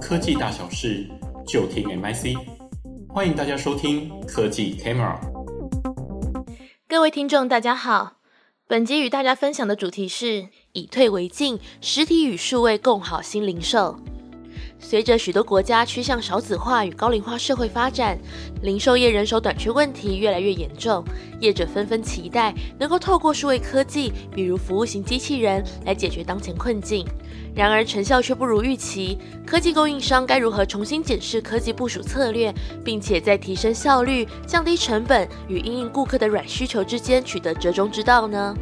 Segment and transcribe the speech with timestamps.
[0.00, 1.08] 科技大小事，
[1.46, 2.36] 就听 MIC。
[3.08, 5.18] 欢迎大家收听科技 Camera。
[6.88, 8.18] 各位听众，大家好。
[8.66, 13.98] 本集与大家分享的主题是以退为进，实体与数位共好新零售。
[14.84, 18.18] 随着许多国家趋向少子化与高龄化社会发展，
[18.62, 21.02] 零售业人手短缺问题越来越严重。
[21.40, 27.06] 业者纷纷期待能够透过数位科技，比如服务型机器人，来解决当前困境。
[27.54, 29.16] 然而成效却不如预期。
[29.46, 32.52] 科技供应商该如何重新检视科技部署策略，
[32.84, 38.54] 并且在提升效率、降低成本与因应顾客的软需求之间取得折中之道呢？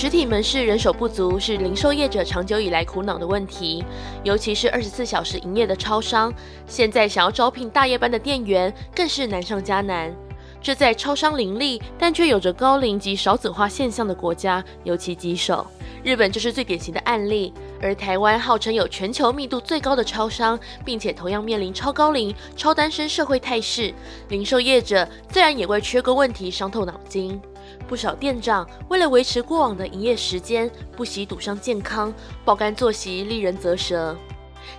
[0.00, 3.84] 实体门市人手不足是零售业者长久以来苦恼的问题，
[4.22, 6.32] 尤其是二十四小时营业的超商，
[6.68, 10.14] 现在想要招聘大夜班的店员更是难上加难。
[10.62, 15.66] 这在超商林立但却有着高龄及少子化现象的国家尤其棘手，
[16.04, 17.52] 日本就是最典型的案例。
[17.82, 23.92] 而台湾号称有全球密度最高的超商，并且同样面临超高龄、超单身社会态势，
[24.28, 27.40] 零售业者自然也为缺工问题伤透脑筋。
[27.86, 32.12] 不少店长为了维持过往的营业时间，不惜赌上健康，
[32.44, 34.16] 爆肝作息，令人啧舌。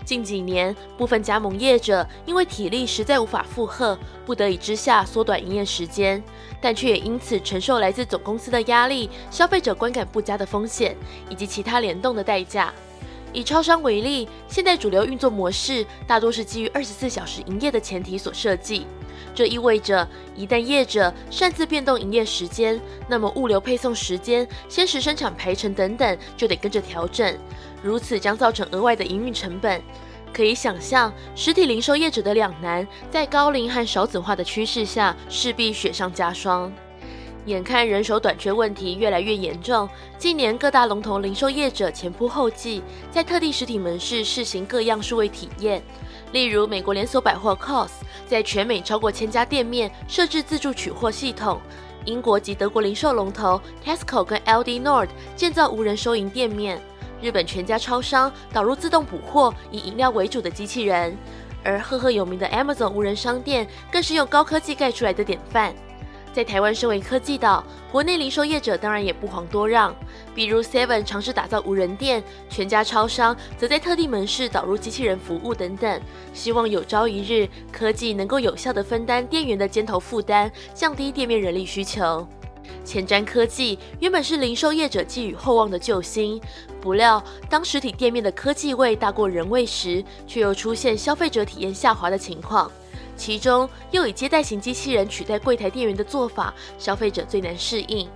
[0.06, 6.24] 近几年，部分加盟业者因为体力实在无法负荷，不得已之下缩短营业时间，
[6.62, 10.96] 但却也因此承受来自总公司的压力、消费者观感不佳的风险
[11.28, 12.72] 以及其他联动的代价。
[13.34, 18.86] 以超商为例，现代主流运作模式大多是基于二十四小时营业的前提所设计。
[19.36, 27.38] 这意味着，一旦业者擅自变动营业时间，那么物流配送时间、鲜食生产排程等等就得跟着调整，
[27.82, 29.82] 如此将造成额外的营运成本。
[30.32, 36.72] 可以想象，实体零售业者的两难，在高龄和少子化的趋势下，势必雪上加霜。
[37.46, 45.82] 眼看人手短缺问题越来越严重，近年各大龙头零售业者前仆后继，在特定实体门市试行各样数位体验。
[46.32, 47.90] 例如，美国连锁百货 COS
[48.28, 51.58] 在全美超过千家店面设置自助取货系统；
[52.06, 56.78] 英国及德国零售龙头 Tesco 跟 LD Nord 建造无人收银店面；
[57.20, 61.14] 日本全家超商导入自动补货以饮料为主的机器人；
[61.64, 65.74] 而赫赫有名的 Amazon 无人商店更是用高科技盖出来的典范。
[66.32, 69.94] 在台湾身为科技岛，国内零售业者当然也不遑多让，
[70.34, 76.02] 比如 Seven 尝试打造无人店，全家超商则在特定门市导入机器人服务等等，
[76.34, 82.28] 希望有朝一日科技能够有效地分担店员的肩头负担，降低店面人力需求。
[82.86, 86.40] 前瞻科技原本是零售业者寄予厚望的救星，
[86.80, 92.72] 不料当实体店面的科技味大过人味时，却又出现消费者体验下滑的情况。
[93.20, 98.10] 其中又以接待型机器人取代柜台店员的做法，消费者最难适应。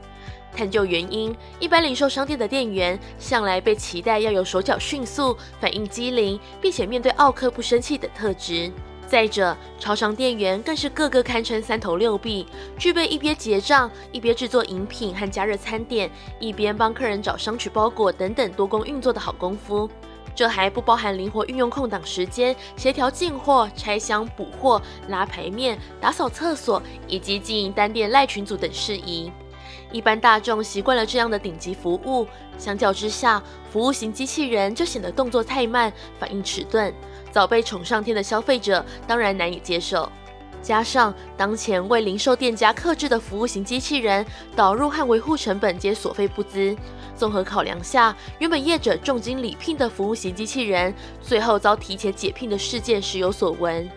[0.55, 8.71] 探究原因，一般零售商店的店员向来被期待要有手脚迅速、反应机灵，并且面对奥客不生气等特质。
[9.05, 12.47] 再者，超商店员更是个个堪称三头六臂，
[12.77, 16.09] 具备一边结账、一边制作饮品和加热餐点、
[16.39, 19.89] 一边帮客人找商取包裹等等多工运作的好功夫。
[20.35, 29.31] 这还不包含灵活运用空档时间，协调进货、拆箱、补货、拉排面、打扫厕所以及经营单店赖群组等事宜。
[29.91, 32.27] 一般大众习惯了这样的顶级服务，
[32.57, 36.91] 相较之下，服务型机器人就显得动作太慢、反应迟钝，
[37.31, 40.11] 早被宠上天的消费者当然难以接受。
[40.63, 44.25] 加上当前为零售店家客制的服务型机器人，
[44.55, 46.75] 导入和维护成本皆所费不貲。
[47.15, 53.87] 综合考量下，原本业者重金礼聘的服务型机器人，最后遭提前解聘的事件时有所闻。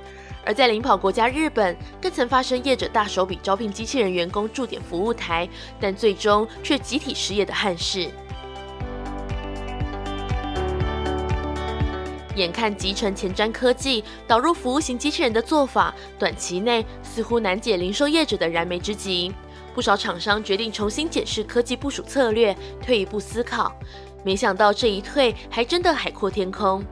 [0.44, 5.48] 而在领跑国家日本，更曾发生业者大手笔招聘机器人员工驻点服务台，
[5.80, 8.08] 但最终却集体失业的憾事。
[12.36, 19.32] 眼看集成前瞻科技导入服务型机器人的做法，短期内似乎难解零售业者的燃眉之急。
[19.74, 23.74] 不少厂商决定重新检视科技部署策略，退一步思考。
[24.22, 26.84] 没想到这一退，还真的海阔天空。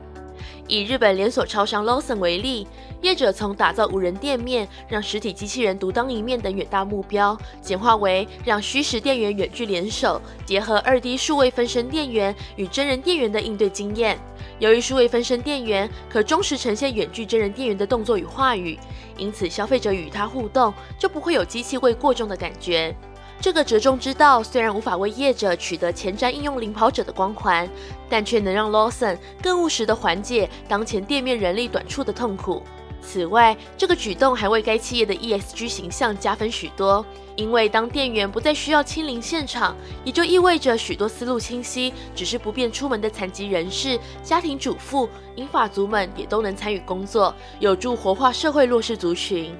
[0.67, 2.67] 以日本连锁超商 Lawson 为例，
[3.01, 14.17] 业者从打造无人店面、让实体机器人独当一面等远大目标，简化为让虚实店员远距联手，结合二 D 数位分身店员与真人店员的应对经验。
[14.57, 18.79] 由于数位分身店员可忠实呈现远距真人店员的动作与话语，
[19.17, 22.95] 因此消费者与他互动就不会有机器味过重的感觉。
[23.39, 27.69] 这个折中之道虽然无法为业者取得前瞻应用领跑者的光环，
[28.09, 32.63] 但却能让 Lawson 更务实地缓解当前店面人力短处的痛苦。
[33.01, 37.05] 此外，这个举动还为该企业的 ESG 形象加分许多。
[37.35, 49.53] 因为当店员不再需要亲临现场，也就意味着许多思路清晰、只是不便出门的残疾人士、家庭主妇、英法族们也都能参与工作，有助活化社会弱势族群。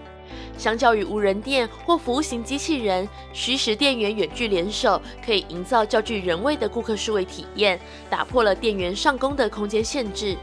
[0.57, 7.79] 相较于无人店或服务型机器人，虚实店员远距联手，可以营造较具人味的顾客数位体验，
[8.09, 10.37] 打破了店员上工的空间限制。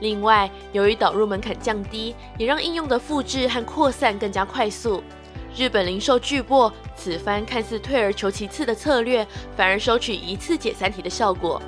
[0.00, 5.02] 另外，由于导入门槛降低，也让应用的复制和扩散更加快速。
[5.54, 9.26] 日本零售巨擘此番看似退而求其次的策略，
[9.56, 11.60] 反而收取一次解三题的效果。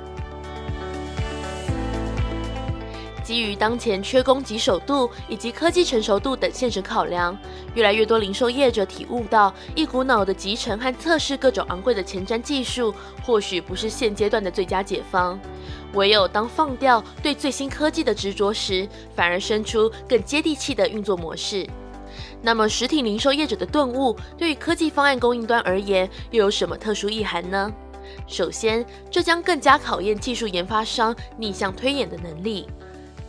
[3.23, 7.37] 基于当前缺工棘手度以及科技成熟度等现实考量，
[7.73, 12.93] 越来越多零售业者体悟到，一股脑的集成和测试各种昂贵的前瞻技术，
[13.23, 15.39] 或许不是现阶段的最佳解方。
[15.93, 21.65] 唯有当放掉对最新科技的执着时，反而生出更接地气的运作模式。
[22.41, 27.71] 那么，实体零售业者的顿悟，对于科技方案供应端而言，又有什么特殊意涵呢？
[28.27, 32.67] 首先，这将更加考验技术研发商逆向推演的能力。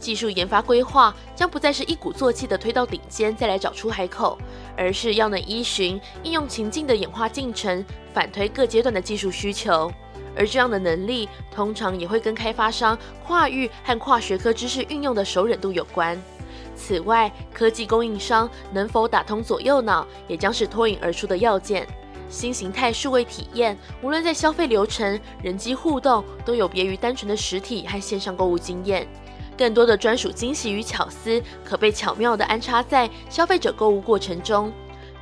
[0.04, 4.36] 技术研发规划将不再是一鼓作气的推到顶尖再来找出海口，
[4.76, 9.90] 而是要能依循应用情境的演化进程，反推各阶段的技术需求。
[10.36, 16.22] 而这样的能力，通常也会跟开发商跨域和跨学科知识运用的熟稔度有关。
[16.76, 21.88] 此外，科技供应商能否打通左右脑，也将是脱颖而出的要件。
[22.28, 29.08] 新形态数位体验，无论在消费流程、人机互动，都有别于单纯的实体和线上购物经验。
[29.56, 34.72] 更多的专属惊喜与巧思，可被巧妙地安插在消费者购物过程中，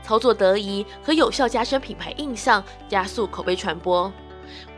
[0.03, 4.13] 操作得宜，可有效加深品牌印象，加速口碑传播。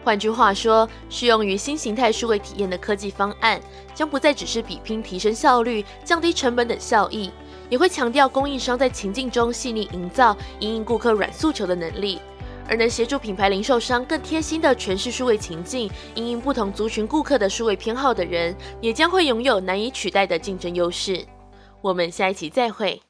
[0.04, 3.60] 换句话说，适用于新形态数位体验的科技方案，
[3.94, 7.30] 将不再只是比拼提升效率、降低成本等效益，
[7.70, 12.20] 也会强调供应商在情境中细腻营造因应顾客软诉求的能力，
[12.68, 21.24] 而能协助品牌零售商更贴心的诠释数位情境，因应不同族群顾客的数位偏好的人，也将会拥有难以取代的竞争优势。
[21.80, 23.00] 我们下一期再会。